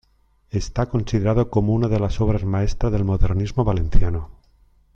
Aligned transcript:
Está 0.49 0.87
considerado 0.89 1.51
cómo 1.51 1.73
una 1.73 1.87
de 1.87 1.99
las 1.99 2.19
obras 2.21 2.43
maestras 2.43 2.91
del 2.91 3.03
modernismo 3.05 3.63
valenciano. 3.63 4.31